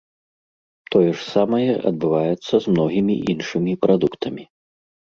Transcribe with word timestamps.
Тое 0.95 1.03
ж 1.09 1.19
самае 1.33 1.69
адбываецца 1.91 2.53
з 2.65 2.77
многімі 2.77 3.13
іншымі 3.37 3.81
прадуктамі. 3.87 4.43